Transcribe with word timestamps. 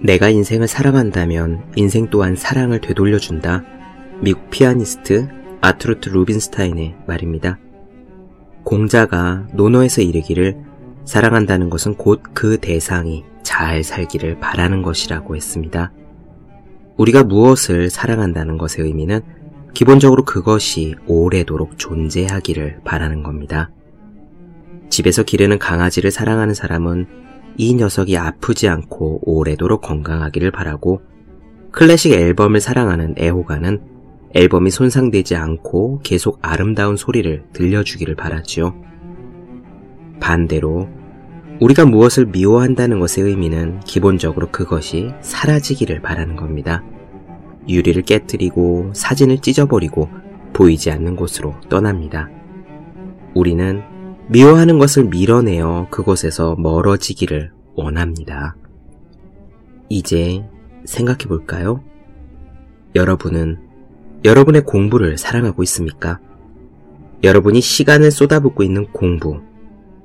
내가 0.00 0.28
인생을 0.28 0.68
사랑한다면 0.68 1.72
인생 1.76 2.08
또한 2.08 2.36
사랑을 2.36 2.80
되돌려준다. 2.80 3.64
미국 4.20 4.50
피아니스트 4.50 5.28
아트루트 5.60 6.10
루빈스타인의 6.10 6.96
말입니다. 7.06 7.58
공자가 8.62 9.46
논어에서 9.54 10.02
이르기를 10.02 10.56
사랑한다는 11.04 11.70
것은 11.70 11.94
곧 11.94 12.22
그 12.34 12.58
대상이 12.58 13.24
잘 13.42 13.82
살기를 13.82 14.38
바라는 14.40 14.82
것이라고 14.82 15.34
했습니다. 15.34 15.92
우리가 16.96 17.24
무엇을 17.24 17.90
사랑한다는 17.90 18.58
것의 18.58 18.86
의미는 18.86 19.20
기본적으로 19.74 20.24
그것이 20.24 20.94
오래도록 21.06 21.78
존재하기를 21.78 22.80
바라는 22.84 23.22
겁니다. 23.22 23.70
집에서 24.90 25.22
기르는 25.22 25.58
강아지를 25.58 26.10
사랑하는 26.10 26.54
사람은 26.54 27.06
이 27.58 27.74
녀석이 27.74 28.16
아프지 28.16 28.68
않고 28.68 29.20
오래도록 29.22 29.82
건강하기를 29.82 30.52
바라고 30.52 31.02
클래식 31.72 32.12
앨범을 32.12 32.60
사랑하는 32.60 33.16
애호가는 33.18 33.80
앨범이 34.34 34.70
손상되지 34.70 35.34
않고 35.34 36.00
계속 36.04 36.38
아름다운 36.40 36.96
소리를 36.96 37.44
들려주기를 37.52 38.14
바라지요. 38.14 38.74
반대로 40.20 40.88
우리가 41.60 41.84
무엇을 41.84 42.26
미워한다는 42.26 43.00
것의 43.00 43.28
의미는 43.28 43.80
기본적으로 43.80 44.50
그것이 44.52 45.10
사라지기를 45.20 46.00
바라는 46.00 46.36
겁니다. 46.36 46.84
유리를 47.68 48.00
깨뜨리고 48.02 48.92
사진을 48.94 49.38
찢어버리고 49.38 50.08
보이지 50.52 50.92
않는 50.92 51.16
곳으로 51.16 51.54
떠납니다. 51.68 52.30
우리는 53.34 53.82
미워하는 54.30 54.78
것을 54.78 55.04
밀어내어 55.04 55.88
그곳에서 55.90 56.54
멀어지기를 56.56 57.50
원합니다. 57.74 58.56
이제 59.88 60.44
생각해 60.84 61.24
볼까요? 61.28 61.82
여러분은 62.94 63.58
여러분의 64.24 64.64
공부를 64.64 65.16
사랑하고 65.16 65.62
있습니까? 65.62 66.18
여러분이 67.22 67.60
시간을 67.60 68.10
쏟아붓고 68.10 68.62
있는 68.62 68.86
공부, 68.92 69.40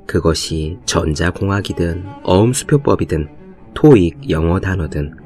그것이 0.07 0.79
전자공학이든 0.85 2.05
어음수표법이든 2.23 3.27
토익 3.73 4.29
영어 4.29 4.59
단어든 4.59 5.17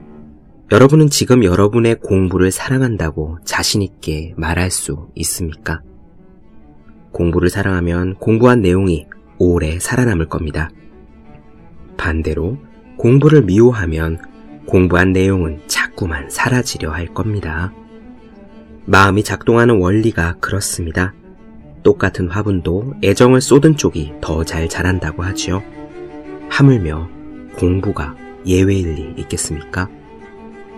여러분은 0.71 1.09
지금 1.09 1.43
여러분의 1.43 1.99
공부를 1.99 2.51
사랑한다고 2.51 3.37
자신있게 3.45 4.33
말할 4.37 4.71
수 4.71 5.07
있습니까? 5.15 5.81
공부를 7.11 7.49
사랑하면 7.49 8.15
공부한 8.15 8.61
내용이 8.61 9.07
오래 9.37 9.79
살아남을 9.79 10.27
겁니다. 10.29 10.69
반대로 11.97 12.57
공부를 12.97 13.43
미워하면 13.43 14.19
공부한 14.65 15.13
내용은 15.13 15.61
자꾸만 15.67 16.29
사라지려 16.29 16.91
할 16.91 17.07
겁니다. 17.13 17.73
마음이 18.85 19.23
작동하는 19.23 19.79
원리가 19.79 20.35
그렇습니다. 20.39 21.13
똑같은 21.83 22.27
화분도 22.27 22.95
애정을 23.03 23.41
쏟은 23.41 23.77
쪽이 23.77 24.13
더 24.21 24.43
잘 24.43 24.67
자란다고 24.67 25.23
하지요. 25.23 25.63
하물며 26.49 27.09
공부가 27.57 28.15
예외일 28.45 28.93
리 28.93 29.13
있겠습니까? 29.17 29.89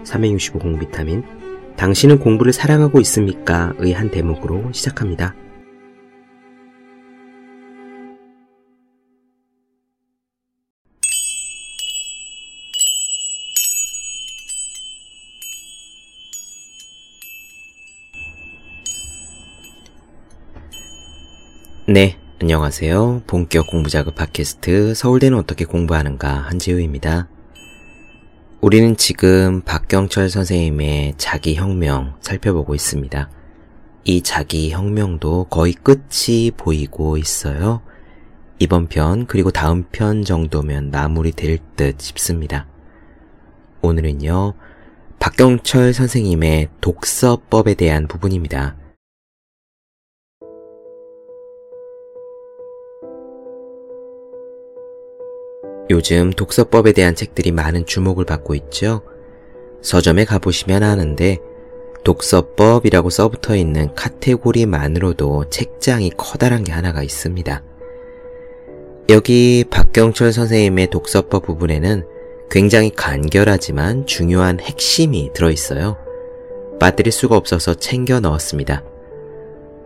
365 0.03 0.59
공 0.59 0.79
비타민 0.79 1.23
당신은 1.75 2.19
공부를 2.19 2.51
사랑하고 2.53 2.99
있습니까? 3.01 3.73
의 3.77 3.93
한 3.93 4.09
대목으로 4.09 4.71
시작합니다. 4.71 5.35
네, 21.91 22.19
안녕하세요. 22.39 23.23
본격 23.25 23.65
공부자극 23.65 24.13
팟캐스트 24.13 24.93
서울대는 24.93 25.35
어떻게 25.39 25.65
공부하는가 25.65 26.29
한지우입니다. 26.29 27.27
우리는 28.61 28.95
지금 28.95 29.61
박경철 29.61 30.29
선생님의 30.29 31.15
자기혁명 31.17 32.17
살펴보고 32.21 32.75
있습니다. 32.75 33.31
이 34.03 34.21
자기혁명도 34.21 35.45
거의 35.45 35.73
끝이 35.73 36.51
보이고 36.55 37.17
있어요. 37.17 37.81
이번 38.59 38.85
편 38.87 39.25
그리고 39.25 39.49
다음 39.49 39.85
편 39.91 40.23
정도면 40.23 40.91
마무리될 40.91 41.57
듯 41.75 41.99
싶습니다. 42.01 42.67
오늘은요, 43.81 44.53
박경철 45.17 45.93
선생님의 45.93 46.69
독서법에 46.81 47.73
대한 47.73 48.07
부분입니다. 48.07 48.75
요즘 55.89 56.29
독서법에 56.31 56.91
대한 56.91 57.15
책들이 57.15 57.51
많은 57.51 57.85
주목을 57.85 58.25
받고 58.25 58.53
있죠. 58.55 59.01
서점에 59.81 60.25
가보시면 60.25 60.83
아는데 60.83 61.39
독서법이라고 62.03 63.09
써붙어 63.09 63.55
있는 63.55 63.93
카테고리만으로도 63.95 65.49
책장이 65.49 66.11
커다란 66.15 66.63
게 66.63 66.71
하나가 66.71 67.01
있습니다. 67.01 67.63
여기 69.09 69.65
박경철 69.69 70.31
선생님의 70.31 70.91
독서법 70.91 71.47
부분에는 71.47 72.05
굉장히 72.51 72.91
간결하지만 72.91 74.05
중요한 74.05 74.59
핵심이 74.59 75.31
들어있어요. 75.33 75.97
빠뜨릴 76.79 77.11
수가 77.11 77.35
없어서 77.35 77.73
챙겨 77.73 78.19
넣었습니다. 78.19 78.83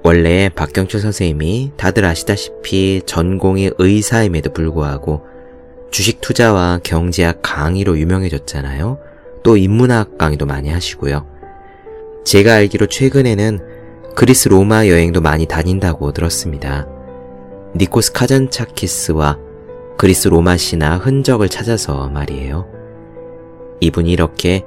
원래 0.04 0.50
박경철 0.50 1.00
선생님이 1.00 1.72
다들 1.78 2.04
아시다시피 2.04 3.02
전공이 3.06 3.72
의사임에도 3.78 4.52
불구하고 4.52 5.33
주식 5.94 6.22
투자와 6.22 6.80
경제학 6.84 7.44
강의로 7.44 8.00
유명해졌잖아요. 8.00 8.98
또 9.44 9.58
인문학 9.58 10.18
강의도 10.18 10.48
많이 10.48 10.72
하시고요. 10.72 11.28
제가 12.26 12.56
알기로 12.56 12.88
최근에는 12.88 13.60
그리스 14.16 14.50
로마 14.50 14.88
여행도 14.88 15.22
많이 15.22 15.46
다닌다고 15.46 16.12
들었습니다. 16.12 16.88
니코스 17.76 18.12
카전차키스와 18.14 19.38
그리스 19.96 20.30
로마 20.30 20.58
시나 20.58 20.98
흔적을 20.98 21.48
찾아서 21.48 22.10
말이에요. 22.10 22.66
이분이 23.80 24.12
이렇게 24.12 24.64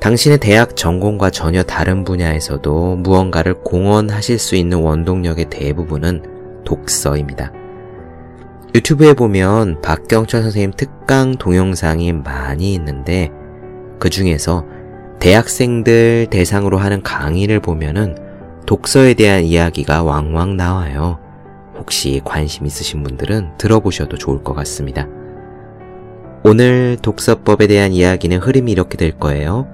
당신의 0.00 0.38
대학 0.38 0.74
전공과 0.74 1.30
전혀 1.30 1.62
다른 1.62 2.02
분야에서도 2.02 2.96
무언가를 2.96 3.62
공헌하실 3.62 4.40
수 4.40 4.56
있는 4.56 4.78
원동력의 4.78 5.50
대부분은 5.50 6.64
독서입니다. 6.64 7.63
유튜브에 8.74 9.14
보면 9.14 9.80
박경철 9.82 10.42
선생님 10.42 10.72
특강 10.76 11.36
동영상이 11.36 12.12
많이 12.12 12.74
있는데 12.74 13.30
그 14.00 14.10
중에서 14.10 14.66
대학생들 15.20 16.26
대상으로 16.28 16.78
하는 16.78 17.00
강의를 17.00 17.60
보면은 17.60 18.16
독서에 18.66 19.14
대한 19.14 19.44
이야기가 19.44 20.02
왕왕 20.02 20.56
나와요. 20.56 21.20
혹시 21.78 22.20
관심 22.24 22.66
있으신 22.66 23.04
분들은 23.04 23.58
들어보셔도 23.58 24.16
좋을 24.16 24.42
것 24.42 24.54
같습니다. 24.54 25.06
오늘 26.42 26.98
독서법에 27.00 27.68
대한 27.68 27.92
이야기는 27.92 28.38
흐름이 28.38 28.72
이렇게 28.72 28.96
될 28.96 29.12
거예요. 29.12 29.68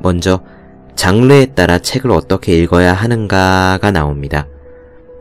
먼저 0.00 0.40
장르에 0.94 1.46
따라 1.46 1.78
책을 1.78 2.12
어떻게 2.12 2.56
읽어야 2.56 2.92
하는가가 2.92 3.90
나옵니다. 3.90 4.46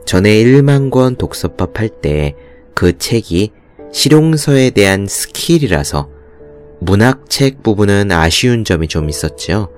전에 0.06 0.30
1만 0.30 0.92
권 0.92 1.16
독서법 1.16 1.80
할 1.80 1.90
때 1.90 2.36
그 2.76 2.98
책이 2.98 3.52
실용서에 3.92 4.72
대한 4.72 5.08
스킬이라서 5.08 6.10
문학책 6.82 7.64
부분은 7.64 8.12
아쉬운 8.12 8.66
점이 8.66 8.88
좀 8.90 9.10
있었죠. 9.10 9.70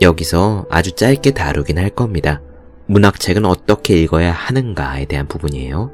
여기서 0.00 0.66
아주 0.70 0.92
짧게 0.92 1.32
다루긴 1.32 1.78
할 1.78 1.90
겁니다. 1.90 2.40
문학책은 2.86 3.44
어떻게 3.44 3.94
읽어야 4.00 4.32
하는가에 4.32 5.06
대한 5.06 5.26
부분이에요. 5.26 5.92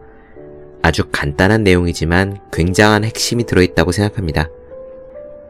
아주 0.82 1.04
간단한 1.10 1.64
내용이지만 1.64 2.38
굉장한 2.52 3.04
핵심이 3.04 3.44
들어있다고 3.44 3.92
생각합니다. 3.92 4.48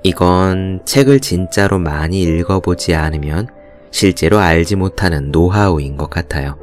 이건 0.05 0.81
책을 0.85 1.21
진짜로 1.21 1.79
많이 1.79 2.23
읽어보지 2.23 2.95
않으면 2.95 3.49
실제로 3.91 4.39
알지 4.39 4.77
못하는 4.77 5.33
노하우인 5.33 5.97
것 5.97 6.09
같아요. 6.09 6.57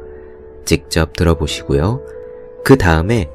직접 0.64 1.12
들어보시고요. 1.12 2.00
그 2.64 2.76
다음에 2.76 3.28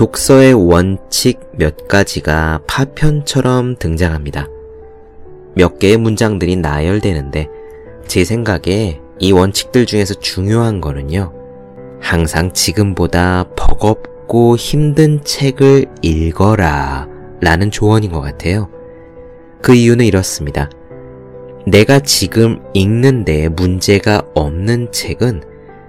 독서의 0.00 0.54
원칙 0.54 1.40
몇 1.52 1.86
가지가 1.86 2.62
파편처럼 2.66 3.76
등장합니다. 3.76 4.48
몇 5.54 5.78
개의 5.78 5.98
문장들이 5.98 6.56
나열되는데 6.56 7.48
제 8.06 8.24
생각에 8.24 8.98
이 9.18 9.32
원칙들 9.32 9.84
중에서 9.84 10.14
중요한 10.14 10.80
거는요. 10.80 11.34
항상 12.00 12.54
지금보다 12.54 13.44
버겁고 13.54 14.56
힘든 14.56 15.22
책을 15.22 15.84
읽어라 16.00 17.06
라는 17.42 17.70
조언인 17.70 18.10
것 18.10 18.22
같아요. 18.22 18.70
그 19.60 19.74
이유는 19.74 20.06
이렇습니다. 20.06 20.70
내가 21.66 21.98
지금 21.98 22.62
읽는데 22.72 23.50
문제가 23.50 24.22
없는 24.34 24.92
책은 24.92 25.42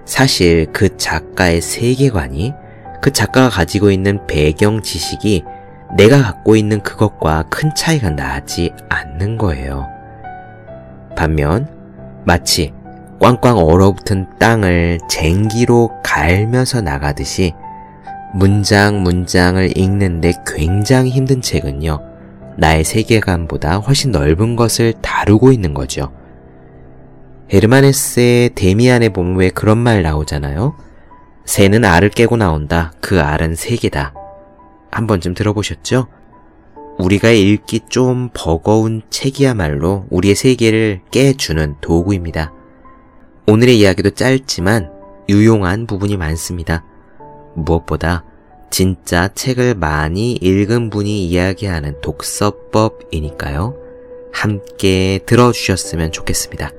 사실 0.04 0.66
그 0.70 0.98
작가의 0.98 1.62
세계관이 1.62 2.52
그 3.02 3.12
작가가 3.12 3.48
가지고 3.48 3.90
있는 3.90 4.24
배경 4.28 4.80
지식이 4.80 5.42
내가 5.96 6.22
갖고 6.22 6.54
있는 6.54 6.80
그것과 6.80 7.42
큰 7.50 7.74
차이가 7.74 8.10
나지 8.10 8.70
않는 8.88 9.38
거예요. 9.38 9.88
반면 11.16 11.66
마치 12.24 12.72
꽝꽝 13.20 13.58
얼어붙은 13.58 14.38
땅을 14.38 15.00
쟁기로 15.08 15.90
갈면서 16.04 16.80
나가듯이 16.80 17.52
문장 18.34 19.02
문장을 19.02 19.76
읽는데 19.76 20.32
굉장히 20.46 21.10
힘든 21.10 21.42
책은요. 21.42 22.00
나의 22.56 22.84
세계관보다 22.84 23.78
훨씬 23.78 24.12
넓은 24.12 24.54
것을 24.54 24.94
다루고 25.02 25.50
있는 25.52 25.74
거죠. 25.74 26.12
헤르만헤스의 27.52 28.50
데미안에 28.54 29.08
보면 29.08 29.36
왜 29.36 29.50
그런 29.50 29.78
말 29.78 30.02
나오잖아요. 30.02 30.76
새는 31.44 31.84
알을 31.84 32.10
깨고 32.10 32.36
나온다. 32.36 32.92
그 33.00 33.20
알은 33.20 33.54
세계다. 33.54 34.14
한 34.90 35.06
번쯤 35.06 35.34
들어보셨죠? 35.34 36.06
우리가 36.98 37.30
읽기 37.30 37.80
좀 37.88 38.30
버거운 38.32 39.02
책이야말로 39.10 40.06
우리의 40.10 40.34
세계를 40.34 41.00
깨주는 41.10 41.76
도구입니다. 41.80 42.52
오늘의 43.48 43.78
이야기도 43.78 44.10
짧지만 44.10 44.92
유용한 45.28 45.86
부분이 45.86 46.16
많습니다. 46.16 46.84
무엇보다 47.54 48.24
진짜 48.70 49.28
책을 49.28 49.74
많이 49.74 50.32
읽은 50.32 50.90
분이 50.90 51.26
이야기하는 51.26 52.00
독서법이니까요. 52.00 53.76
함께 54.32 55.20
들어주셨으면 55.26 56.12
좋겠습니다. 56.12 56.70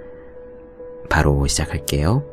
바로 1.09 1.45
시작할게요. 1.45 2.32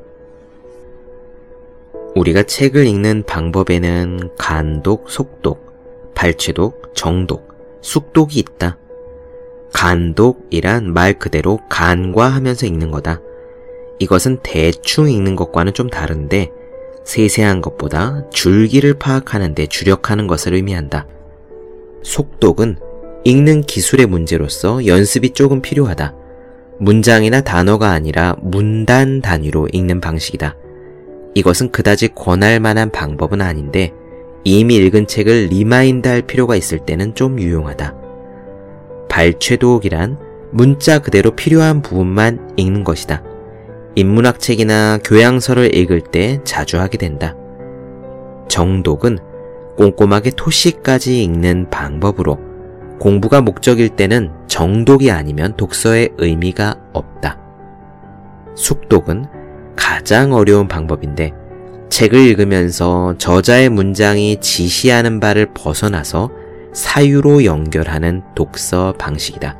우리가 2.14 2.42
책을 2.42 2.86
읽는 2.86 3.24
방법에는 3.24 4.30
간독, 4.36 5.10
속독, 5.10 6.12
발췌독, 6.14 6.92
정독, 6.94 7.54
숙독이 7.82 8.40
있다. 8.40 8.78
간독이란 9.72 10.92
말 10.92 11.18
그대로 11.18 11.60
간과 11.68 12.28
하면서 12.28 12.66
읽는 12.66 12.90
거다. 12.90 13.20
이것은 14.00 14.40
대충 14.42 15.08
읽는 15.08 15.36
것과는 15.36 15.72
좀 15.74 15.88
다른데 15.88 16.50
세세한 17.04 17.60
것보다 17.60 18.28
줄기를 18.30 18.94
파악하는 18.94 19.54
데 19.54 19.66
주력하는 19.66 20.26
것을 20.26 20.54
의미한다. 20.54 21.06
속독은 22.02 22.76
읽는 23.24 23.62
기술의 23.62 24.06
문제로서 24.06 24.86
연습이 24.86 25.30
조금 25.30 25.60
필요하다. 25.60 26.14
문장이나 26.78 27.42
단어가 27.42 27.90
아니라 27.90 28.36
문단 28.40 29.20
단위로 29.20 29.68
읽는 29.72 30.00
방식이다. 30.00 30.56
이것은 31.34 31.70
그다지 31.70 32.08
권할 32.14 32.60
만한 32.60 32.90
방법은 32.90 33.40
아닌데 33.40 33.92
이미 34.44 34.76
읽은 34.76 35.06
책을 35.06 35.46
remind 35.50 36.08
할 36.08 36.22
필요가 36.22 36.56
있을 36.56 36.78
때는 36.80 37.14
좀 37.14 37.38
유용하다. 37.38 37.94
발췌독이란 39.08 40.18
문자 40.52 40.98
그대로 40.98 41.32
필요한 41.32 41.82
부분만 41.82 42.54
읽는 42.56 42.84
것이다. 42.84 43.22
인문학 43.96 44.40
책이나 44.40 44.98
교양서를 45.04 45.74
읽을 45.74 46.00
때 46.00 46.40
자주 46.44 46.78
하게 46.78 46.96
된다. 46.96 47.36
정독은 48.48 49.18
꼼꼼하게 49.76 50.32
토시까지 50.36 51.22
읽는 51.22 51.70
방법으로 51.70 52.38
공부가 52.98 53.40
목적일 53.40 53.90
때는 53.90 54.30
정독이 54.46 55.10
아니면 55.10 55.56
독서의 55.56 56.10
의미가 56.18 56.76
없다. 56.92 57.38
숙독은 58.54 59.39
가장 59.80 60.34
어려운 60.34 60.68
방법인데 60.68 61.32
책을 61.88 62.20
읽으면서 62.20 63.14
저자의 63.18 63.70
문장이 63.70 64.36
지시하는 64.40 65.18
바를 65.18 65.48
벗어나서 65.54 66.30
사유로 66.74 67.44
연결하는 67.44 68.22
독서 68.36 68.94
방식이다. 68.98 69.58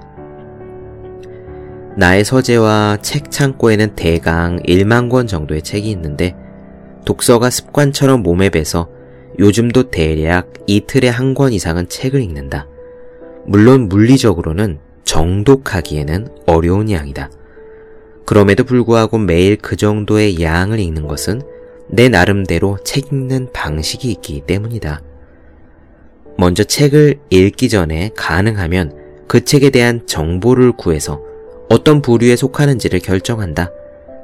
나의 1.97 2.25
서재와 2.25 2.99
책 3.03 3.31
창고에는 3.33 3.97
대강 3.97 4.61
1만 4.61 5.11
권 5.11 5.27
정도의 5.27 5.63
책이 5.63 5.91
있는데 5.91 6.37
독서가 7.05 7.51
습관처럼 7.51 8.23
몸에 8.23 8.51
배서 8.51 8.89
요즘도 9.39 9.91
대략 9.91 10.53
이틀에 10.67 11.09
한 11.09 11.35
권 11.35 11.53
이상은 11.53 11.89
책을 11.89 12.21
읽는다. 12.21 12.69
물론 13.47 13.89
물리적으로는 13.89 14.79
정독하기에는 15.05 16.29
어려운 16.47 16.91
양이다. 16.91 17.31
그럼에도 18.31 18.63
불구하고 18.63 19.19
매일 19.19 19.57
그 19.57 19.75
정도의 19.75 20.41
양을 20.41 20.79
읽는 20.79 21.09
것은 21.09 21.43
내 21.89 22.09
나름대로 22.09 22.79
책 22.85 23.13
읽는 23.13 23.49
방식이 23.53 24.09
있기 24.09 24.43
때문이다. 24.47 25.03
먼저 26.39 26.63
책을 26.63 27.19
읽기 27.31 27.69
전에 27.69 28.11
가능하면 28.15 29.25
그 29.27 29.45
책에 29.45 29.71
대한 29.71 30.07
정보를 30.07 30.71
구해서 30.77 31.21
어떤 31.69 32.03
부류에 32.03 32.37
속하는지를 32.37 33.01
결정한다. 33.01 33.73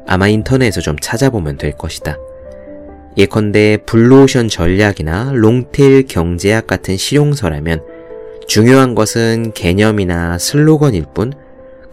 아마 0.07 0.29
인터넷에서 0.29 0.81
좀 0.81 0.95
찾아보면 1.01 1.59
될 1.59 1.73
것이다. 1.73 2.17
예컨대 3.17 3.79
블루오션 3.87 4.49
전략이나 4.49 5.33
롱테일 5.35 6.07
경제학 6.07 6.69
같은 6.69 6.97
실용서라면 6.97 7.83
중요한 8.47 8.95
것은 8.95 9.51
개념이나 9.53 10.39
슬로건일 10.39 11.07
뿐 11.13 11.33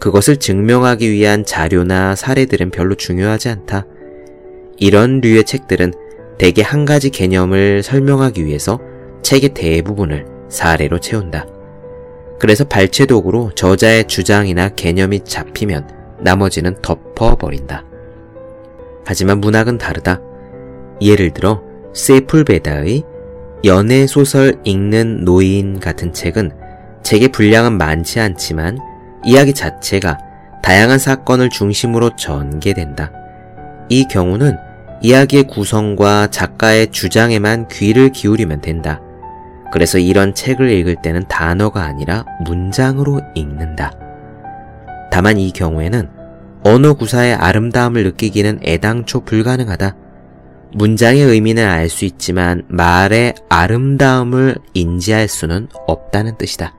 그것을 0.04 0.36
증명하기 0.36 1.10
위한 1.10 1.46
자료나 1.46 2.14
사례들은 2.14 2.68
별로 2.68 2.94
중요하지 2.94 3.48
않다. 3.48 3.86
이런 4.76 5.22
류의 5.22 5.44
책들은 5.44 5.94
대개 6.36 6.60
한 6.60 6.84
가지 6.84 7.08
개념을 7.08 7.82
설명하기 7.82 8.44
위해서 8.44 8.78
책의 9.22 9.54
대부분을 9.54 10.26
사례로 10.50 11.00
채운다. 11.00 11.46
그래서 12.38 12.64
발췌독으로 12.64 13.52
저자의 13.54 14.04
주장이나 14.06 14.68
개념이 14.68 15.20
잡히면 15.24 15.88
나머지는 16.20 16.76
덮어버린다. 16.82 17.86
하지만 19.06 19.40
문학은 19.40 19.78
다르다. 19.78 20.20
예를 21.00 21.30
들어 21.30 21.62
세풀베다의 21.94 23.04
연애 23.64 24.06
소설 24.06 24.60
읽는 24.64 25.24
노인 25.24 25.80
같은 25.80 26.12
책은 26.12 26.52
책의 27.02 27.28
분량은 27.28 27.78
많지 27.78 28.20
않지만 28.20 28.92
이야기 29.24 29.52
자체가 29.52 30.18
다양한 30.62 30.98
사건을 30.98 31.50
중심으로 31.50 32.16
전개된다. 32.16 33.10
이 33.88 34.06
경우는 34.08 34.56
이야기의 35.02 35.44
구성과 35.44 36.28
작가의 36.28 36.90
주장에만 36.90 37.68
귀를 37.68 38.10
기울이면 38.10 38.60
된다. 38.60 39.00
그래서 39.72 39.98
이런 39.98 40.34
책을 40.34 40.70
읽을 40.70 40.96
때는 41.02 41.24
단어가 41.28 41.82
아니라 41.82 42.24
문장으로 42.44 43.20
읽는다. 43.34 43.92
다만 45.10 45.38
이 45.38 45.52
경우에는 45.52 46.08
언어 46.64 46.94
구사의 46.94 47.34
아름다움을 47.34 48.04
느끼기는 48.04 48.60
애당초 48.64 49.20
불가능하다. 49.20 49.96
문장의 50.72 51.22
의미는 51.22 51.68
알 51.68 51.88
수 51.88 52.04
있지만 52.04 52.64
말의 52.68 53.34
아름다움을 53.48 54.56
인지할 54.72 55.28
수는 55.28 55.68
없다는 55.86 56.38
뜻이다. 56.38 56.74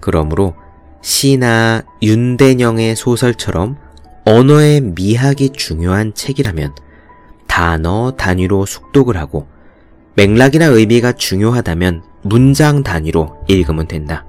그러므로 0.00 0.54
시나 1.02 1.82
윤대영의 2.00 2.96
소설처럼 2.96 3.76
언어의 4.24 4.80
미학이 4.80 5.50
중요한 5.50 6.14
책이라면 6.14 6.74
단어 7.48 8.12
단위로 8.16 8.64
숙독을 8.64 9.16
하고 9.16 9.46
맥락이나 10.14 10.66
의미가 10.66 11.12
중요하다면 11.12 12.02
문장 12.22 12.82
단위로 12.82 13.44
읽으면 13.48 13.88
된다. 13.88 14.24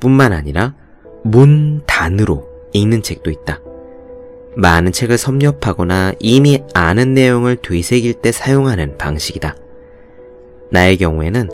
뿐만 0.00 0.32
아니라 0.32 0.74
문 1.22 1.82
단으로 1.86 2.48
읽는 2.72 3.02
책도 3.02 3.30
있다. 3.30 3.60
많은 4.56 4.90
책을 4.92 5.16
섭렵하거나 5.16 6.14
이미 6.18 6.62
아는 6.74 7.14
내용을 7.14 7.56
되새길 7.56 8.14
때 8.14 8.32
사용하는 8.32 8.98
방식이다. 8.98 9.54
나의 10.70 10.96
경우에는 10.96 11.50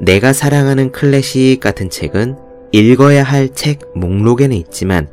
내가 0.00 0.32
사랑하는 0.32 0.92
클래식 0.92 1.60
같은 1.60 1.90
책은 1.90 2.43
읽어야 2.74 3.22
할 3.22 3.54
책 3.54 3.92
목록에는 3.94 4.56
있지만 4.56 5.06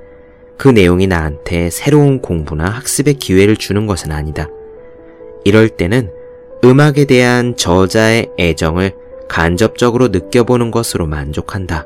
그 0.57 0.67
내용이 0.67 1.05
나한테 1.05 1.69
새로운 1.69 2.19
공부나 2.19 2.65
학습의 2.67 3.13
기회를 3.13 3.55
주는 3.55 3.85
것은 3.85 4.11
아니다. 4.11 4.49
이럴 5.43 5.69
때는 5.69 6.09
음악에 6.65 7.05
대한 7.05 7.55
저자의 7.55 8.31
애정을 8.39 8.93
간접적으로 9.29 10.07
느껴보는 10.07 10.71
것으로 10.71 11.05
만족한다. 11.05 11.85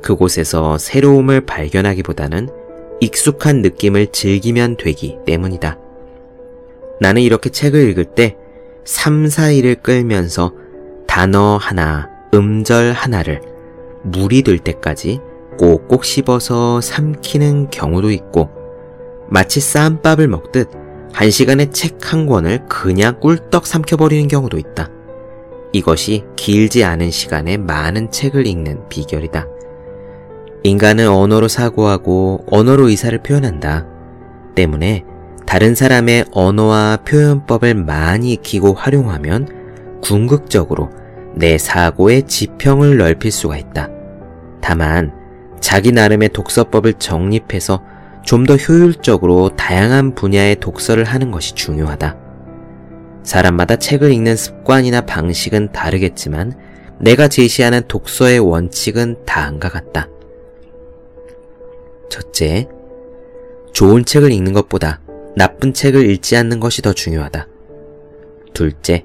그곳에서 0.00 0.78
새로움을 0.78 1.42
발견하기보다는 1.42 2.48
익숙한 3.00 3.60
느낌을 3.60 4.06
즐기면 4.06 4.78
되기 4.78 5.18
때문이다. 5.26 5.78
나는 6.98 7.20
이렇게 7.20 7.50
책을 7.50 7.90
읽을 7.90 8.06
때 8.06 8.38
3, 8.86 9.26
4일을 9.26 9.82
끌면서 9.82 10.54
단어 11.06 11.58
하나, 11.58 12.08
음절 12.32 12.92
하나를 12.92 13.57
물이 14.02 14.42
들 14.42 14.58
때까지 14.58 15.20
꼭꼭 15.58 16.04
씹어서 16.04 16.80
삼키는 16.80 17.70
경우도 17.70 18.10
있고 18.12 18.50
마치 19.28 19.60
쌈밥을 19.60 20.28
먹듯 20.28 20.70
한 21.12 21.30
시간에 21.30 21.70
책 21.70 21.98
한 22.08 22.26
권을 22.26 22.64
그냥 22.68 23.20
꿀떡 23.20 23.66
삼켜버리는 23.66 24.28
경우도 24.28 24.56
있다. 24.56 24.88
이것이 25.72 26.24
길지 26.36 26.82
않은 26.82 27.10
시간에 27.10 27.58
많은 27.58 28.10
책을 28.10 28.46
읽는 28.46 28.88
비결이다. 28.88 29.46
인간은 30.62 31.08
언어로 31.08 31.48
사고하고 31.48 32.46
언어로 32.50 32.88
의사를 32.88 33.22
표현한다. 33.22 33.86
때문에 34.54 35.04
다른 35.46 35.74
사람의 35.74 36.26
언어와 36.32 37.00
표현법을 37.06 37.74
많이 37.74 38.32
익히고 38.32 38.72
활용하면 38.72 40.00
궁극적으로 40.02 40.88
내 41.34 41.58
사고의 41.58 42.24
지평을 42.24 42.96
넓힐 42.96 43.30
수가 43.30 43.56
있다. 43.56 43.88
다만 44.60 45.12
자기 45.60 45.92
나름의 45.92 46.30
독서법을 46.30 46.94
정립해서 46.94 47.82
좀 48.24 48.44
더 48.44 48.56
효율적으로 48.56 49.56
다양한 49.56 50.14
분야의 50.14 50.56
독서를 50.56 51.04
하는 51.04 51.30
것이 51.30 51.54
중요하다. 51.54 52.16
사람마다 53.22 53.76
책을 53.76 54.12
읽는 54.12 54.36
습관이나 54.36 55.02
방식은 55.02 55.72
다르겠지만 55.72 56.52
내가 57.00 57.28
제시하는 57.28 57.82
독서의 57.88 58.38
원칙은 58.40 59.24
다음과 59.24 59.70
같다. 59.70 60.08
첫째, 62.10 62.68
좋은 63.72 64.04
책을 64.04 64.30
읽는 64.30 64.52
것보다 64.52 65.00
나쁜 65.34 65.72
책을 65.72 66.10
읽지 66.10 66.36
않는 66.36 66.60
것이 66.60 66.82
더 66.82 66.92
중요하다. 66.92 67.46
둘째, 68.52 69.04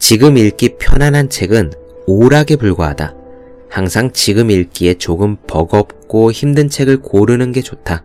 지금 0.00 0.36
읽기 0.36 0.78
편안한 0.80 1.28
책은 1.28 1.72
오락에 2.06 2.56
불과하다. 2.56 3.14
항상 3.68 4.10
지금 4.12 4.50
읽기에 4.50 4.94
조금 4.94 5.36
버겁고 5.46 6.32
힘든 6.32 6.68
책을 6.68 7.02
고르는 7.02 7.52
게 7.52 7.62
좋다. 7.62 8.02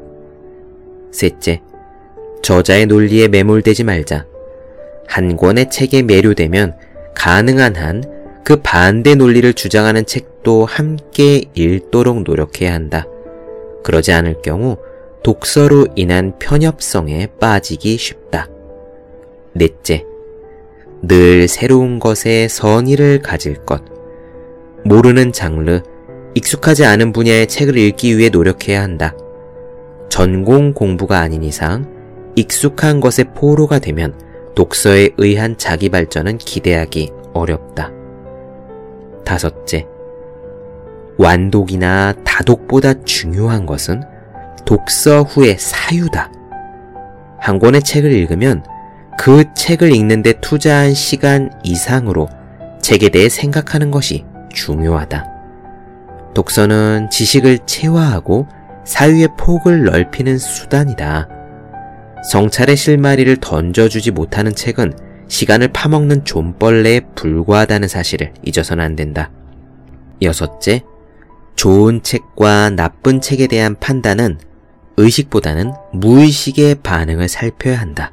셋째, 1.12 1.64
저자의 2.44 2.86
논리에 2.86 3.28
매몰되지 3.30 3.84
말자. 3.84 4.28
한 5.08 5.36
권의 5.36 5.72
책에 5.72 6.04
매료되면 6.04 6.76
가능한 7.16 7.76
한 7.76 8.16
그 8.46 8.58
반대 8.58 9.16
논리를 9.16 9.52
주장하는 9.56 10.06
책도 10.06 10.66
함께 10.66 11.46
읽도록 11.56 12.22
노력해야 12.22 12.72
한다. 12.76 13.08
그러지 13.84 14.12
않을 14.12 14.44
경우 14.44 14.78
독서로 15.24 15.88
인한 15.96 16.38
편협성에 16.38 17.30
빠지기 17.40 17.98
쉽다. 17.98 18.48
넷째, 19.54 20.06
늘 21.02 21.48
새로운 21.48 22.00
것에 22.00 22.48
선의를 22.48 23.22
가질 23.22 23.66
것. 23.66 23.84
모르는 24.84 25.32
장르, 25.32 25.82
익숙하지 26.36 26.86
않은 26.86 27.14
분야의 27.14 27.48
책을 27.48 27.78
읽기 27.78 28.18
위해 28.18 28.30
노력해야 28.30 28.82
한다. 28.82 29.16
전공 30.10 30.74
공부가 30.74 31.20
아닌 31.20 31.44
이상 31.44 31.86
익숙한 32.36 33.00
것에 33.00 33.24
포로가 33.24 33.80
되면 33.80 34.14
독서에 34.56 35.10
의한 35.18 35.58
자기 35.58 35.90
발전은 35.90 36.38
기대하기 36.38 37.12
어렵다. 37.34 37.92
다섯째, 39.26 39.88
완독이나 41.18 42.14
다독보다 42.24 42.94
중요한 43.04 43.66
것은 43.66 44.04
독서 44.66 45.24
후의 45.24 45.58
사유다. 45.58 46.32
한 47.40 47.60
권의 47.60 47.84
책을 47.84 48.12
읽으면 48.12 48.64
그 49.18 49.46
책을 49.56 49.94
읽는데 49.94 50.34
투자한 50.42 50.94
시간 50.94 51.52
이상으로 51.64 52.28
책에 52.82 53.10
대해 53.10 53.30
생각하는 53.30 53.92
것이 53.92 54.26
중요하다. 54.54 55.26
독서는 56.34 57.10
지식을 57.10 57.60
체화하고 57.66 58.48
사유의 58.86 59.30
폭을 59.38 59.84
넓히는 59.86 60.38
수단이다. 60.38 61.28
성찰의 62.30 62.76
실마리를 62.76 63.38
던져주지 63.38 64.12
못하는 64.12 64.54
책은 64.54 64.94
시간을 65.28 65.70
파먹는 65.70 66.26
존벌레에 66.26 67.02
불과하다는 67.16 67.88
사실을 67.88 68.34
잊어서는 68.44 68.84
안 68.84 68.96
된다. 68.96 69.32
여섯째, 70.22 70.84
좋은 71.56 72.04
책과 72.04 72.72
나쁜 72.72 73.22
책에 73.22 73.48
대한 73.48 73.76
판단은 73.76 74.40
의식보다는 74.98 75.74
무의식의 75.94 76.76
반응을 76.84 77.28
살펴야 77.28 77.80
한다. 77.80 78.12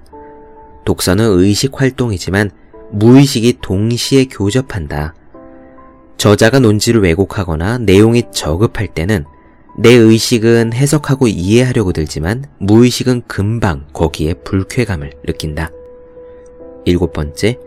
독서는 0.85 1.39
의식 1.39 1.81
활동이지만 1.81 2.51
무의식이 2.91 3.59
동시에 3.61 4.27
교접한다. 4.27 5.15
저자가 6.19 6.59
논지를 6.59 7.03
왜곡하거나 7.03 7.79
내용이 7.79 8.25
저급할 8.33 8.89
때는 8.89 9.25
내 9.79 9.91
의식은 9.91 10.73
해석하고 10.75 11.27
이해하려고 11.27 11.93
들지만 11.93 12.45
무의식은 12.59 13.23
금방 13.27 13.87
거기에 13.93 14.35
불쾌감을 14.35 15.13
느낀다. 15.25 15.71
일곱 16.85 17.13
번째, 17.13 17.59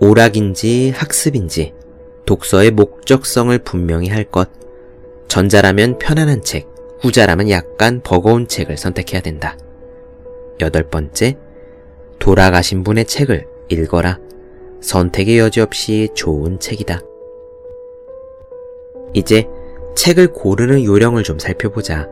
오락인지 0.00 0.92
학습인지 0.96 1.74
독서의 2.24 2.70
목적성을 2.70 3.56
분명히 3.58 4.08
할 4.08 4.24
것. 4.24 4.48
전자라면 5.28 5.98
편안한 5.98 6.42
책, 6.42 6.68
후자라면 7.00 7.50
약간 7.50 8.00
버거운 8.02 8.48
책을 8.48 8.76
선택해야 8.76 9.20
된다. 9.20 9.56
여덟 10.60 10.88
번째, 10.88 11.36
돌아가신 12.20 12.84
분의 12.84 13.06
책을 13.06 13.46
읽어라. 13.68 14.18
선택의 14.80 15.38
여지 15.38 15.60
없이 15.60 16.08
좋은 16.14 16.60
책이다. 16.60 17.00
이제 19.14 19.48
책을 19.96 20.28
고르는 20.28 20.84
요령을 20.84 21.24
좀 21.24 21.38
살펴보자. 21.38 22.08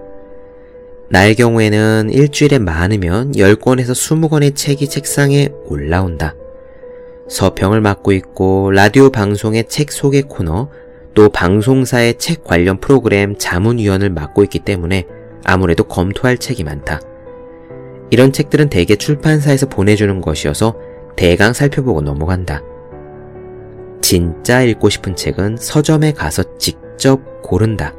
나의 1.11 1.37
경우에는 1.37 2.11
일주일에 2.11 2.59
많으면 2.59 3.33
10권에서 3.33 3.93
20권의 3.93 4.57
책이 4.57 4.89
책상에 4.89 5.51
올라온다. 5.67 6.35
서평을 7.29 7.81
맡고 7.81 8.13
있고 8.13 8.71
라디오 8.71 9.11
방송의 9.11 9.69
책 9.69 9.93
소개 9.93 10.23
코너, 10.23 10.71
또 11.15 11.29
방송사의 11.29 12.19
책 12.19 12.45
관련 12.45 12.81
프로그램 12.81 13.37
자문위원을 13.39 14.11
맡고 14.11 14.43
있기 14.45 14.61
때문에 14.61 15.07
아무래도 15.45 15.85
검토할 15.85 16.39
책이 16.39 16.65
많다. 16.65 17.01
이런 18.11 18.33
책들은 18.33 18.69
대개 18.71 18.97
출판사에서 18.97 19.67
보내주는 19.67 20.21
것이어서 20.21 20.75
대강 21.17 21.53
살펴보고 21.53 22.01
넘어간다. 22.01 22.63
진짜 24.01 24.63
읽고 24.63 24.89
싶은 24.89 25.17
책은 25.17 25.57
서점에 25.59 26.13
가서 26.13 26.45
직접 26.59 27.43
고른다. 27.43 27.95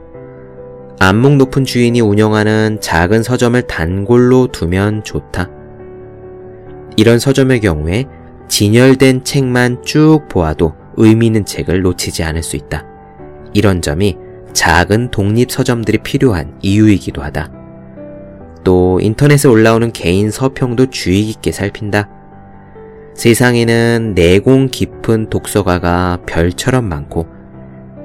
안목 1.00 1.38
높은 1.38 1.63
주인이 1.63 2.01
운영하는 2.01 2.80
작은 2.82 3.24
서점을 3.24 3.62
단골로 3.63 4.48
두면 4.48 5.04
좋다. 5.04 5.50
이런 6.98 7.20
서점의 7.20 7.62
경우에 7.62 8.06
진열된 8.50 9.24
책만 9.24 9.84
쭉 9.84 10.22
보아도 10.30 10.74
의미 10.98 11.28
있는 11.28 11.46
책을 11.46 11.82
놓치지 11.82 12.24
않을 12.24 12.44
수 12.44 12.58
있다. 12.58 12.86
이런 13.54 13.82
점이 13.82 14.18
작은 14.54 15.12
독립 15.12 15.51
서점들이 15.51 16.00
필요한 16.00 16.58
이유이기도 16.62 17.22
하다. 17.22 17.59
또 18.70 19.00
인터넷에 19.02 19.50
올라오는 19.50 19.92
개인 19.92 20.30
서평도 20.30 20.92
주의 20.92 21.24
깊게 21.24 21.52
살핀다. 21.52 22.08
세상에는 23.16 24.14
내공 24.14 24.68
깊은 24.68 25.32
독서가가 25.32 26.20
별처럼 26.28 26.88
많고 26.88 27.26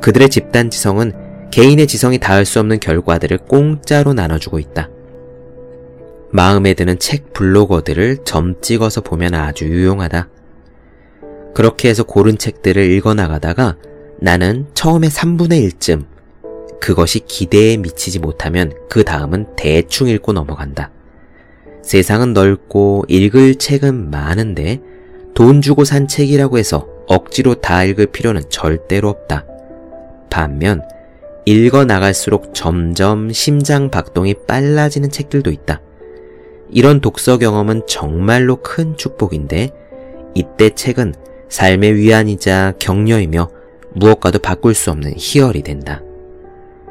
그들의 0.01 0.31
집단 0.31 0.71
지성은 0.71 1.51
개인의 1.51 1.87
지성이 1.87 2.17
닿을 2.17 2.47
수 2.47 2.61
없는 2.61 2.81
결과들을 2.81 3.37
공짜로 3.47 4.15
나눠주고 4.15 4.59
있다. 4.59 4.89
마음에 6.31 6.73
드는 6.73 6.99
책 6.99 7.35
블로거들을 7.35 8.25
점 8.25 8.55
찍어서 8.63 9.03
보면 9.03 9.35
아주 9.35 9.67
유용하다. 9.67 10.31
그렇게 11.53 11.91
해서 11.91 12.05
고른 12.05 12.39
책들을 12.39 12.83
읽어나가다가 12.91 13.77
나는 14.19 14.65
처음에 14.73 15.09
3분의 15.09 15.71
1쯤 15.73 16.07
그것이 16.85 17.21
기대에 17.21 17.79
미치지 17.79 18.19
못하면 18.19 18.71
그 18.91 19.05
다음은 19.05 19.57
대충 19.57 20.07
읽고 20.07 20.35
넘어간다. 20.35 20.91
세상은 21.81 22.35
넓고 22.35 23.07
읽을 23.09 23.55
책은 23.55 24.11
많은데 24.11 24.83
돈 25.33 25.63
주고 25.63 25.85
산 25.85 26.07
책이라고 26.07 26.59
해서 26.59 26.87
억지로 27.07 27.55
다 27.55 27.85
읽을 27.85 28.09
필요는 28.09 28.43
절대로 28.51 29.09
없다. 29.09 29.47
반면 30.29 30.83
읽어 31.47 31.87
나갈수록 31.87 32.53
점점 32.53 33.33
심장 33.33 33.91
박동이 33.91 34.35
빨라지는 34.47 35.09
책들도 35.09 35.51
있다. 35.53 35.81
이런 36.69 37.01
독서 37.01 37.39
경험은 37.39 37.87
정말로 37.87 38.57
큰 38.57 38.99
축복인데 38.99 39.71
이때 40.35 40.69
책은 40.69 41.15
삶의 41.49 41.95
위안이자 41.95 42.75
격려이며 42.79 43.49
무엇과도 43.95 44.39
바꿀 44.41 44.75
수 44.75 44.91
없는 44.91 45.15
희열이 45.17 45.63
된다. 45.63 46.03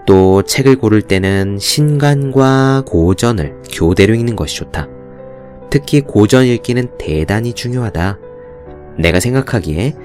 또 0.05 0.43
책을 0.43 0.77
고를 0.77 1.01
때는 1.01 1.57
신간과 1.59 2.83
고전을 2.85 3.61
교대로 3.71 4.13
읽는 4.13 4.35
것이 4.35 4.57
좋다. 4.57 4.87
특히 5.69 6.01
고전 6.01 6.45
읽기는 6.45 6.97
대단히 6.97 7.53
중요하다. 7.53 8.19
내가 8.97 9.19
생각하기에 9.19 9.95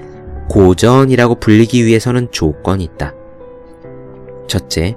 고전이라고 0.49 1.35
불리기 1.35 1.85
위해서는 1.85 2.29
조건이 2.31 2.83
있다. 2.83 3.13
첫째, 4.47 4.95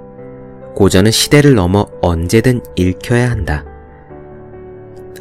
고전은 0.73 1.11
시대를 1.11 1.53
넘어 1.53 1.85
언제든 2.01 2.61
읽혀야 2.75 3.29
한다. 3.29 3.65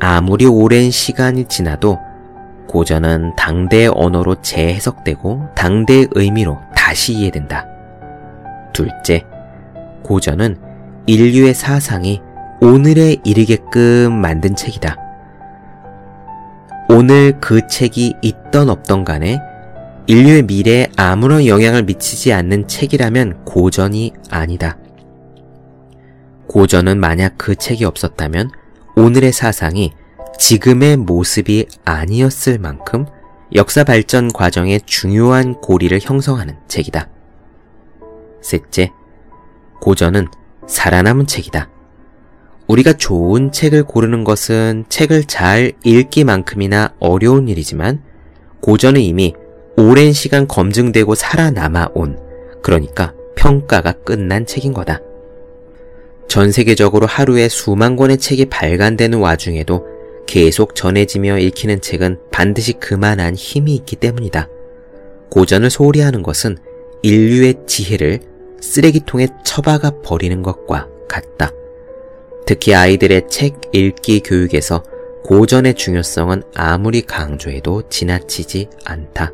아무리 0.00 0.46
오랜 0.46 0.90
시간이 0.90 1.44
지나도 1.48 1.98
고전은 2.66 3.36
당대의 3.36 3.92
언어로 3.94 4.40
재해석되고 4.40 5.48
당대의 5.54 6.08
의미로 6.12 6.58
다시 6.74 7.12
이해된다. 7.12 7.66
둘째, 8.72 9.26
고전은 10.02 10.56
인류의 11.06 11.54
사상이 11.54 12.20
오늘에 12.60 13.16
이르게끔 13.24 14.12
만든 14.12 14.54
책이다. 14.54 14.96
오늘 16.88 17.40
그 17.40 17.66
책이 17.66 18.14
있던 18.22 18.68
없던 18.68 19.04
간에 19.04 19.40
인류의 20.06 20.42
미래에 20.42 20.88
아무런 20.96 21.46
영향을 21.46 21.84
미치지 21.84 22.32
않는 22.32 22.68
책이라면 22.68 23.44
고전이 23.44 24.12
아니다. 24.30 24.76
고전은 26.48 27.00
만약 27.00 27.34
그 27.38 27.54
책이 27.54 27.84
없었다면 27.84 28.50
오늘의 28.96 29.32
사상이 29.32 29.92
지금의 30.38 30.98
모습이 30.98 31.66
아니었을 31.84 32.58
만큼 32.58 33.06
역사 33.54 33.84
발전 33.84 34.28
과정의 34.28 34.80
중요한 34.86 35.54
고리를 35.54 35.98
형성하는 36.02 36.56
책이다. 36.68 37.08
셋째, 38.42 38.92
고전은 39.82 40.28
살아남은 40.68 41.26
책이다. 41.26 41.68
우리가 42.68 42.92
좋은 42.92 43.50
책을 43.50 43.82
고르는 43.82 44.22
것은 44.22 44.84
책을 44.88 45.24
잘 45.24 45.72
읽기만큼이나 45.82 46.94
어려운 47.00 47.48
일이지만 47.48 48.00
고전은 48.60 49.00
이미 49.00 49.34
오랜 49.76 50.12
시간 50.12 50.46
검증되고 50.46 51.16
살아남아 51.16 51.88
온, 51.94 52.16
그러니까 52.62 53.12
평가가 53.34 53.90
끝난 54.04 54.46
책인 54.46 54.72
거다. 54.72 55.00
전 56.28 56.52
세계적으로 56.52 57.06
하루에 57.06 57.48
수만 57.48 57.96
권의 57.96 58.18
책이 58.18 58.46
발간되는 58.46 59.18
와중에도 59.18 59.84
계속 60.28 60.76
전해지며 60.76 61.38
읽히는 61.40 61.80
책은 61.80 62.20
반드시 62.30 62.74
그만한 62.74 63.34
힘이 63.34 63.74
있기 63.74 63.96
때문이다. 63.96 64.48
고전을 65.28 65.70
소홀히 65.70 66.00
하는 66.02 66.22
것은 66.22 66.56
인류의 67.02 67.56
지혜를 67.66 68.31
쓰레기통에 68.62 69.28
처박아 69.44 70.02
버리는 70.02 70.42
것과 70.42 70.88
같다. 71.08 71.50
특히 72.46 72.74
아이들의 72.74 73.28
책 73.28 73.60
읽기 73.72 74.20
교육에서 74.20 74.82
고전의 75.24 75.74
중요성은 75.74 76.42
아무리 76.54 77.02
강조해도 77.02 77.88
지나치지 77.88 78.68
않다. 78.84 79.32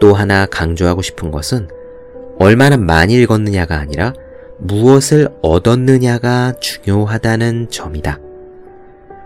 또 0.00 0.14
하나 0.14 0.46
강조하고 0.46 1.02
싶은 1.02 1.30
것은 1.30 1.68
얼마나 2.38 2.76
많이 2.76 3.14
읽었느냐가 3.14 3.78
아니라 3.78 4.12
무엇을 4.58 5.28
얻었느냐가 5.42 6.54
중요하다는 6.60 7.70
점이다. 7.70 8.20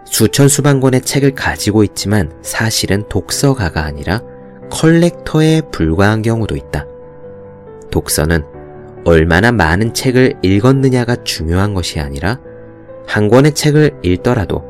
수천 0.06 0.48
수만 0.48 0.80
권의 0.80 1.02
책을 1.02 1.34
가지고 1.34 1.84
있지만 1.84 2.32
사실은 2.42 3.08
독서가가 3.08 3.84
아니라 3.84 4.22
컬렉터에 4.70 5.62
불과한 5.70 6.22
경우도 6.22 6.56
있다. 6.56 6.86
독서는 7.92 8.42
얼마나 9.04 9.52
많은 9.52 9.94
책을 9.94 10.34
읽었느냐가 10.42 11.22
중요한 11.22 11.74
것이 11.74 12.00
아니라 12.00 12.40
한 13.06 13.28
권의 13.28 13.52
책을 13.54 13.98
읽더라도 14.02 14.64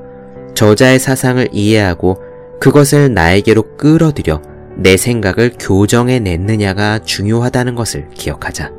저자의 0.55 0.99
사상을 0.99 1.49
이해하고 1.53 2.19
그것을 2.61 3.15
나에게로 3.15 3.77
끌어들여 3.77 4.43
내 4.77 4.97
생각을 4.97 5.53
교정해 5.59 6.19
냈느냐가 6.19 6.99
중요하다는 6.99 7.75
것을 7.75 8.09
기억하자. 8.11 8.73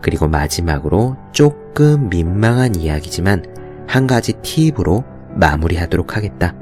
그리고 0.00 0.28
마지막으로 0.28 1.16
조금 1.32 2.08
민망한 2.08 2.74
이야기지만 2.74 3.44
한 3.86 4.06
가지 4.06 4.34
팁으로 4.34 5.04
마무리하도록 5.34 6.16
하겠다. 6.16 6.54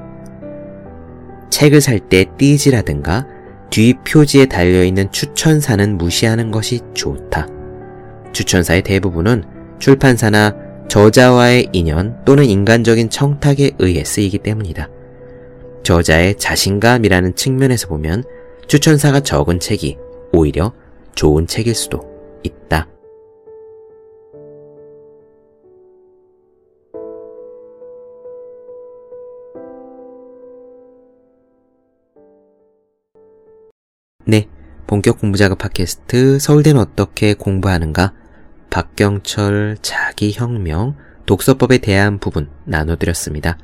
책을 1.50 1.80
살 1.80 2.00
때 2.00 2.26
띠지라든가 2.36 3.26
뒤 3.70 3.94
표지에 4.07 4.46
달려있는 4.46 5.12
추천사는 5.12 5.98
무시하는 5.98 6.50
것이 6.50 6.81
좋다. 6.94 7.48
추천사의 8.33 8.83
대부분은 8.83 9.44
출판사나 9.79 10.55
저자와의 10.88 11.68
인연 11.72 12.16
또는 12.24 12.44
인간적인 12.44 13.11
청탁에 13.11 13.72
의해 13.79 14.05
쓰이기 14.05 14.38
때문이다. 14.38 14.88
저자의 15.83 16.37
자신감이라는 16.37 17.35
측면에서 17.35 17.88
보면 17.88 18.24
추천사가 18.66 19.20
적은 19.20 19.61
책이 19.61 19.96
오히려 20.33 20.72
좋은 21.14 21.46
책일 21.46 21.74
수도 21.74 22.00
있다. 22.42 22.88
네. 34.28 34.48
본격 34.88 35.20
공부작업 35.20 35.58
팟캐스트 35.58 36.40
서울대는 36.40 36.80
어떻게 36.80 37.34
공부하는가? 37.34 38.12
박경철 38.70 39.76
자기혁명 39.82 40.96
독서법에 41.26 41.78
대한 41.78 42.18
부분 42.18 42.48
나눠드렸습니다. 42.64 43.56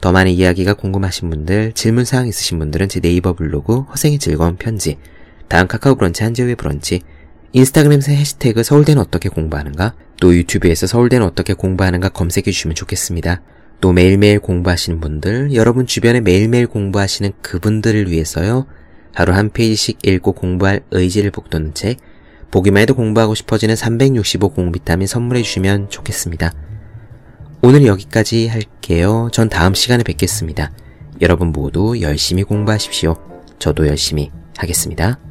더 0.00 0.12
많은 0.12 0.30
이야기가 0.30 0.74
궁금하신 0.74 1.30
분들, 1.30 1.72
질문사항 1.72 2.28
있으신 2.28 2.60
분들은 2.60 2.88
제 2.88 3.00
네이버 3.00 3.32
블로그 3.32 3.80
허생의 3.80 4.20
즐거운 4.20 4.54
편지, 4.54 4.96
다음 5.48 5.66
카카오 5.66 5.96
브런치 5.96 6.22
한지우의 6.22 6.54
브런치, 6.54 7.02
인스타그램에서 7.52 8.12
해시태그 8.12 8.62
서울대는 8.62 9.02
어떻게 9.02 9.28
공부하는가, 9.28 9.94
또 10.20 10.32
유튜브에서 10.36 10.86
서울대는 10.86 11.26
어떻게 11.26 11.52
공부하는가 11.52 12.10
검색해 12.10 12.44
주시면 12.44 12.76
좋겠습니다. 12.76 13.42
또 13.80 13.92
매일매일 13.92 14.38
공부하시는 14.38 15.00
분들, 15.00 15.54
여러분 15.54 15.84
주변에 15.84 16.20
매일매일 16.20 16.68
공부하시는 16.68 17.32
그분들을 17.42 18.08
위해서요, 18.08 18.66
하루 19.12 19.32
한 19.32 19.50
페이지씩 19.50 19.98
읽고 20.04 20.32
공부할 20.32 20.80
의지를 20.90 21.30
북돋는 21.30 21.74
책, 21.74 21.98
보기만 22.50 22.82
해도 22.82 22.94
공부하고 22.94 23.34
싶어지는 23.34 23.76
365 23.76 24.50
공비타민 24.50 25.06
선물해 25.06 25.42
주시면 25.42 25.90
좋겠습니다. 25.90 26.52
오늘 27.62 27.86
여기까지 27.86 28.48
할게요. 28.48 29.28
전 29.32 29.48
다음 29.48 29.74
시간에 29.74 30.02
뵙겠습니다. 30.02 30.72
여러분 31.20 31.52
모두 31.52 32.00
열심히 32.00 32.42
공부하십시오. 32.42 33.16
저도 33.58 33.86
열심히 33.86 34.30
하겠습니다. 34.56 35.29